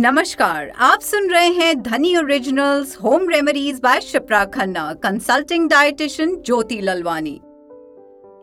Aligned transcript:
नमस्कार, 0.00 0.68
आप 0.78 1.00
सुन 1.00 1.28
रहे 1.30 1.46
हैं 1.46 1.82
Dhani 1.82 2.16
originals 2.16 2.94
home 2.96 3.28
remedies 3.28 3.80
by 3.80 4.00
Shipra 4.00 4.44
Khanna 4.44 4.92
consulting 4.94 5.68
dietitian 5.68 6.36
Jyoti 6.46 6.80
Lalwani. 6.80 7.34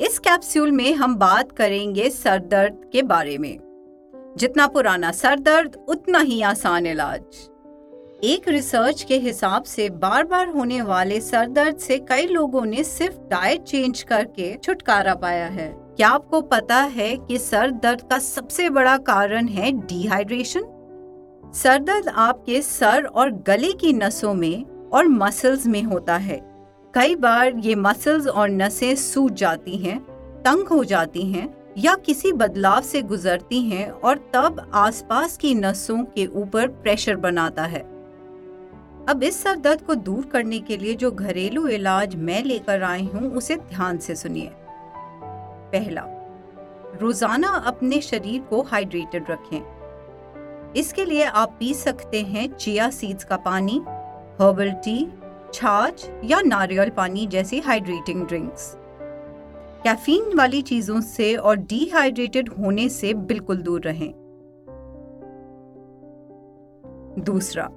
इस 0.05 0.19
कैप्सूल 0.19 0.71
में 0.71 0.93
हम 0.93 1.15
बात 1.15 1.51
करेंगे 1.51 2.09
सर 2.09 2.39
दर्द 2.39 2.81
के 2.93 3.03
बारे 3.03 3.37
में। 3.37 3.57
जितना 4.37 4.67
पुराना 4.67 5.11
सर 5.11 5.39
दर्द, 5.39 5.75
उतना 5.89 6.19
ही 6.19 6.41
आसान 6.41 6.87
इलाज। 6.87 7.21
एक 8.23 8.49
रिसर्च 8.49 9.03
के 9.03 9.17
हिसाब 9.19 9.63
से 9.63 9.89
बार 9.89 10.23
बार 10.23 10.49
होने 10.49 10.81
वाले 10.81 11.21
सर 11.21 11.47
दर्द 11.47 11.77
से 11.77 11.97
कई 11.99 12.27
लोगों 12.27 12.65
ने 12.65 12.83
सिर्फ़ 12.83 13.15
डाइट 13.29 13.63
चेंज 13.63 14.03
करके 14.03 14.53
छुटकारा 14.63 15.15
पाया 15.15 15.47
है। 15.47 15.73
क्या 15.73 16.09
आपको 16.09 16.41
पता 16.41 16.81
है 16.91 17.15
कि 17.17 17.37
सर 17.39 17.71
दर्द 17.71 18.01
का 18.01 18.19
सबसे 18.19 18.69
बड़ा 18.69 18.97
कारण 18.97 19.47
है 19.47 19.71
डिहाइड्रेशन 19.71 20.71
सर 21.53 21.79
दर्द 21.79 22.07
आपके 22.09 22.61
सर 22.61 23.05
और 23.05 23.31
गले 23.47 23.71
की 23.73 23.93
नसों 23.93 24.33
में 24.33 24.89
और 24.89 25.07
मसल्स 25.07 25.65
में 25.67 25.81
होता 25.83 26.15
है। 26.17 26.39
कई 26.93 27.15
बार 27.15 27.53
ये 27.55 27.75
मसल्स 27.75 28.27
और 28.27 28.49
नसें 28.49 28.95
सूज 28.95 29.31
जाती 29.33 29.77
हैं, 29.77 29.99
तंग 30.43 30.67
हो 30.67 30.83
जाती 30.83 31.25
हैं 31.31 31.73
या 31.77 31.95
किसी 31.95 32.31
बदलाव 32.31 32.81
से 32.81 33.01
गुजरती 33.01 33.61
हैं 33.61 33.89
और 33.89 34.17
तब 34.33 34.71
आसपास 34.73 35.37
की 35.37 35.53
नसों 35.55 36.03
के 36.15 36.25
ऊपर 36.33 36.67
प्रेशर 36.67 37.15
बनाता 37.17 37.63
है। 37.63 37.81
अब 39.09 39.23
इस 39.23 39.41
सर 39.43 39.55
दर्द 39.55 39.81
को 39.81 39.95
दूर 39.95 40.25
करने 40.25 40.59
के 40.59 40.77
लिए 40.77 40.93
जो 40.93 41.11
घरेलू 41.11 41.67
इलाज 41.67 42.15
मैं 42.17 42.43
लेकर 42.43 42.83
आई 42.83 43.05
हूँ, 43.05 43.31
उसे 43.31 43.55
ध्यान 43.55 43.97
से 43.97 44.15
सुनिए। 44.15 44.49
पहला, 45.71 46.03
रोज़ाना 47.01 47.47
अपने 47.47 48.01
शरीर 48.01 48.41
को 48.41 48.61
हाइड्रेटेड 48.63 49.31
रखें। 49.31 49.59
इसके 50.77 51.05
लिए 51.05 51.23
आप 51.23 51.55
पी 51.59 51.73
सकते 51.73 52.21
हैं 52.21 52.47
चिया 52.53 52.89
सीड्स 52.89 53.23
का 53.23 53.37
पानी 53.37 53.81
हर्बल 54.41 54.71
टी 54.71 55.07
छाछ 55.53 56.09
या 56.23 56.41
नारियल 56.41 56.89
पानी 56.89 57.27
जैसी 57.27 57.59
हाइड्रेटिंग 57.59 58.25
ड्रिंक्स 58.25 58.75
कैफीन 59.83 60.35
वाली 60.35 60.61
चीज़ों 60.61 61.01
से 61.01 61.35
और 61.35 61.55
डिहाइड्रेटेड 61.55 62.49
होने 62.49 62.89
से 62.89 63.13
बिल्कुल 63.13 63.57
दूर 63.57 63.81
रहें. 63.81 64.13
दूसरा, 67.19 67.69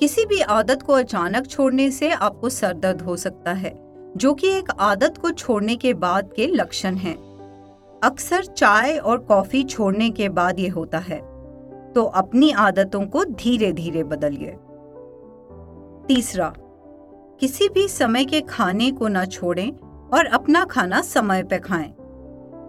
किसी 0.00 0.24
भी 0.24 0.40
आदत 0.40 0.82
को 0.82 0.92
अचानक 0.92 1.46
छोड़ने 1.46 1.90
से 1.90 2.10
आपको 2.10 2.48
सर 2.48 2.72
दर्द 2.72 3.02
हो 3.02 3.16
सकता 3.16 3.52
है, 3.52 3.74
जो 4.16 4.34
कि 4.34 4.48
एक 4.48 4.70
आदत 4.70 5.18
को 5.18 5.30
छोड़ने 5.30 5.76
के 5.76 5.94
बाद 5.94 6.32
के 6.36 6.46
लक्षण 6.46 6.94
हैं। 6.94 7.16
अक्सर 8.04 8.44
चाय 8.44 8.96
और 8.96 9.18
कॉफ़ी 9.18 9.64
छोड़ने 9.64 10.10
के 10.10 10.28
बाद 10.28 10.58
ये 10.58 10.68
होता 10.68 10.98
है। 10.98 11.31
तो 11.94 12.04
अपनी 12.04 12.50
आदतों 12.50 13.06
को 13.06 13.24
धीरे 13.24 13.72
धीरे 13.72 14.02
बदलिए। 14.04 14.56
तीसरा, 16.08 16.52
किसी 17.40 17.68
भी 17.68 17.88
समय 17.88 18.24
के 18.24 18.40
खाने 18.40 18.90
को 18.90 19.08
न 19.08 19.24
छोड़ें 19.24 19.70
और 20.14 20.26
अपना 20.26 20.64
खाना 20.64 21.00
समय 21.00 21.42
पे 21.42 21.58
खाएँ। 21.58 21.92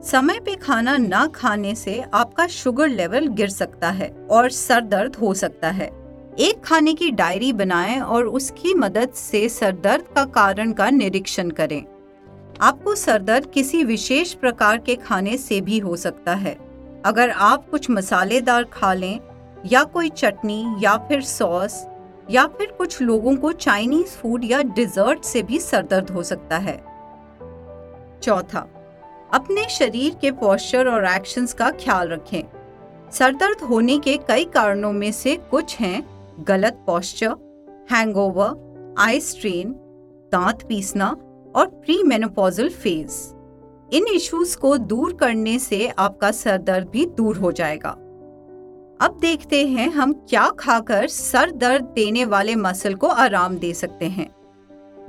समय 0.03 0.39
पे 0.39 0.55
खाना 0.55 0.97
न 0.97 1.27
खाने 1.27 1.75
से 1.75 2.03
आपका 2.13 2.47
शुगर 2.47 2.87
लेवल 2.87 3.27
गिर 3.27 3.49
सकता 3.49 3.89
है 3.89 4.09
और 4.31 4.49
सर 4.49 4.81
दर्द 4.81 5.15
हो 5.15 5.33
सकता 5.33 5.69
है। 5.69 5.89
एक 6.39 6.63
खाने 6.63 6.93
की 6.93 7.11
डायरी 7.11 7.53
बनाएँ 7.53 7.99
और 7.99 8.25
उसकी 8.25 8.73
मदद 8.73 9.09
से 9.09 9.49
सर 9.49 9.71
दर्द 9.71 10.05
का 10.15 10.25
कारण 10.25 10.71
का 10.71 10.89
निरीक्षण 10.89 11.49
करें। 11.49 11.83
आपको 12.61 12.95
सर 12.95 13.21
दर्द 13.21 13.45
किसी 13.45 13.83
विशेष 13.83 14.33
प्रकार 14.33 14.77
के 14.77 14.95
खाने 14.95 15.37
से 15.37 15.61
भी 15.61 15.79
हो 15.79 15.95
सकता 15.95 16.33
है। 16.33 16.57
अगर 17.05 17.29
आप 17.29 17.69
कुछ 17.69 17.89
मसालेदार 17.89 18.63
खा 18.63 18.93
लें, 18.93 19.19
या 19.65 19.83
कोई 19.83 20.09
चटनी, 20.09 20.75
या 20.79 20.97
फिर 20.97 21.21
सॉस, 21.21 21.87
या 22.31 22.47
फिर 22.47 22.67
कुछ 22.67 23.01
लोगों 23.01 23.35
को 23.35 23.51
चाइनीज़ 23.51 24.07
फ़ूड 24.07 24.43
या 24.43 24.61
डिजर्ट 24.61 25.23
से 25.23 25.43
भी 25.43 25.59
सरदर्द 25.59 26.09
हो 26.09 26.23
सकता 26.23 26.57
है। 26.57 26.77
चौथा, 28.23 28.67
अपने 29.33 29.69
शरीर 29.69 30.15
के 30.15 30.31
पोस्चर 30.31 30.87
और 30.87 31.05
एक्शंस 31.05 31.53
का 31.53 31.71
ख्याल 31.71 32.09
रखें। 32.09 32.43
सरदर्द 33.11 33.61
होने 33.61 33.99
के 33.99 34.17
कई 34.17 34.45
कारणों 34.45 34.91
में 34.91 35.11
से 35.11 35.35
कुछ 35.35 35.77
हैं, 35.79 36.03
गलत 36.39 36.73
पोस्चर, 36.73 37.35
हैंगओवर 37.91 38.95
आई 38.99 39.19
स्ट्रेन, 39.19 39.71
दांत 40.31 40.63
पीसना 40.67 41.07
और 41.55 41.65
प्री 41.65 42.03
मेनोपॉजल 42.03 42.69
फ़ेज़। 42.69 43.32
इन 43.93 44.05
इश्यूज़ 44.07 44.57
को 44.57 44.77
दूर 44.77 45.13
करने 45.13 45.57
से 45.59 45.87
आपका 45.89 46.31
सर 46.31 46.57
दर्द 46.57 46.87
भी 46.89 47.05
दूर 47.07 47.37
हो 47.37 47.51
जाएगा। 47.51 47.89
अब 48.99 49.17
देखते 49.21 49.65
हैं 49.67 49.89
हम 49.89 50.13
क्या 50.29 50.47
खाकर 50.59 51.07
सर 51.07 51.51
दर्द 51.51 51.83
देने 51.95 52.23
वाले 52.25 52.55
मसल 52.55 52.95
को 52.95 53.07
आराम 53.07 53.57
दे 53.57 53.73
सकते 53.73 54.05
हैं। 54.07 54.27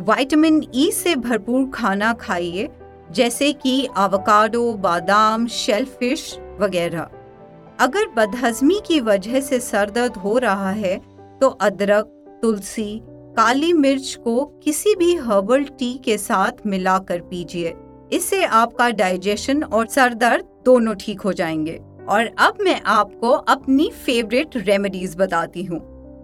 विटामिन 0.01 0.63
ई 0.75 0.89
e 0.89 0.93
से 0.93 1.15
भरपूर 1.17 1.69
खाना 1.75 2.13
खाइए, 2.13 2.69
जैसे 3.13 3.53
कि 3.53 3.87
आवकाडो 3.97 4.73
बादाम 4.75 5.47
शेलफिश 5.47 6.39
वगैरह। 6.61 7.09
अगर 7.81 8.09
बदहजमी 8.17 8.81
की 8.87 9.01
वजह 9.01 9.41
से 9.41 9.61
सर 9.61 9.91
दर्द 9.91 10.17
हो 10.17 10.37
रहा 10.39 10.71
है 10.73 10.97
तो 11.41 11.49
अदरक, 11.49 12.05
तुलसी, 12.43 13.01
काली 13.37 13.73
मिर्च 13.73 14.15
को 14.25 14.45
किसी 14.65 14.95
भी 14.95 15.15
हर्बल 15.17 15.65
टी 15.79 15.93
के 15.95 16.19
साथ 16.19 16.67
मिलाकर 16.67 17.21
पीजिए। 17.23 17.75
इससे 18.13 18.43
आपका 18.45 18.89
डाइजेशन 18.91 19.63
और 19.63 19.87
सर 19.87 20.15
दर्द 20.15 20.45
दोनों 20.65 20.95
ठीक 20.95 21.21
हो 21.21 21.33
जाएँगे। 21.33 21.81
और 22.09 22.31
अब 22.39 22.59
मैं 22.61 22.81
आपको 22.83 23.31
अपनी 23.31 23.91
फेवरेट 23.97 24.57
रेमेडीज 24.57 25.17
बताती 25.17 25.65
हूँ। 25.65 25.79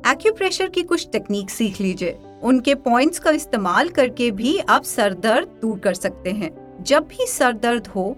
एक्यूप्रेशर 0.07 0.69
की 0.69 0.83
कुछ 0.83 1.09
टेक्निक 1.13 1.51
सीख 1.51 1.81
लीजिए। 1.81 2.19
उनके 2.43 2.75
पॉइंट्स 2.75 3.19
का 3.19 3.31
इस्तेमाल 3.31 3.89
करके 3.89 4.31
भी 4.31 4.59
आप 4.59 4.83
सर 4.83 5.15
दर्द 5.15 5.49
दूर 5.63 5.79
कर 5.79 5.95
सकते 5.95 6.31
हैं। 6.31 6.51
जब 6.83 7.07
भी 7.09 7.27
सर 7.27 7.53
दर्द 7.53 7.87
हो 7.87 8.11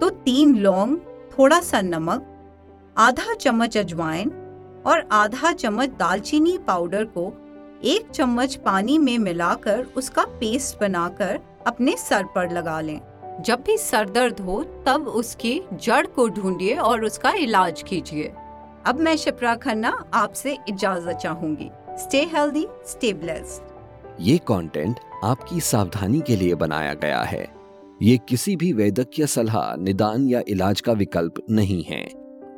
तो 0.00 0.08
तीन 0.10 0.54
लौंग 0.54 0.96
थोड़ा 1.38 1.60
सा 1.60 1.80
नमक, 1.80 2.26
आधा 2.96 3.34
चम्मच 3.34 3.76
अजवाइन 3.76 4.30
और 4.86 5.08
आधा 5.12 5.52
चम्मच 5.52 5.88
दालचीनी 5.88 6.56
पाउडर 6.58 7.04
को 7.04 7.32
एक 7.84 8.10
चम्मच 8.10 8.54
पानी 8.54 8.98
में 8.98 9.18
मिलाकर 9.18 9.86
उसका 9.96 10.24
पेस्ट 10.40 10.80
बनाकर 10.80 11.38
अपने 11.66 11.96
सर 11.96 12.24
पर 12.24 12.52
लगा 12.52 12.80
लें। 12.80 13.00
जब 13.42 13.62
भी 13.66 13.76
सर 13.76 14.10
दर्द 14.10 14.40
हो, 14.40 14.62
तब 14.86 15.08
उसकी 15.08 15.60
जड़ 15.72 16.06
को 16.06 16.28
ढूंढिए 16.28 16.74
और 16.74 17.04
उसका 17.04 17.30
इलाज 17.30 17.82
कीजिए। 17.82 18.32
अब 18.86 19.00
मैं 19.00 19.16
शिप्रा 19.16 19.54
खन्ना 19.54 19.90
आपसे 20.14 20.56
इजाज़त 20.68 21.16
चाहूँगी। 21.16 21.70
स्टे 21.98 22.22
हेल्दी 22.24 22.66
स्टे 22.86 23.12
ब्लेस्ड 23.12 23.74
ये 24.20 24.38
कंटेंट 24.38 25.00
आपकी 25.24 25.60
सावधानी 25.60 26.20
के 26.20 26.36
लिए 26.36 26.54
बनाया 26.54 26.94
गया 26.94 27.22
है। 27.22 27.46
ये 28.02 28.16
किसी 28.28 28.56
भी 28.56 28.72
वैद्यकीय 28.72 29.26
सलाह, 29.26 29.74
निदान 29.76 30.28
या 30.28 30.42
इलाज 30.48 30.80
का 30.80 30.92
विकल्प 30.92 31.42
नहीं 31.50 31.82
है। 31.82 32.04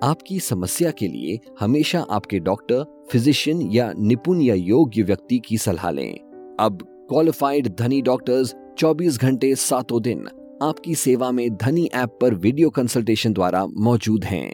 आपकी 0.03 0.39
समस्या 0.41 0.91
के 0.91 1.09
लिए 1.09 1.39
हमेशा 1.61 2.05
आपके 2.11 2.39
डॉक्टर 2.39 2.85
फिजिशियन 3.11 3.61
या 3.73 3.93
निपुण 3.99 4.41
या 4.41 4.55
योग्य 4.55 5.03
व्यक्ति 5.03 5.39
की 5.39 5.59
सलाह 5.59 5.91
लें। 5.91 6.15
अब 6.61 6.87
क्वालिफाइड 7.09 7.75
धनी 7.77 8.01
डॉक्टर्स 8.03 8.55
24 8.79 9.17
घंटे 9.19 9.55
सातों 9.55 10.03
दिन 10.03 10.27
आपकी 10.63 10.95
सेवा 10.95 11.31
में 11.33 11.57
धनी 11.57 11.87
ऐप 11.95 12.19
पर 12.21 12.35
वीडियो 12.35 12.71
कंसल्टेशन 12.71 13.33
द्वारा 13.33 13.67
मौजूद 13.67 14.25
हैं। 14.25 14.53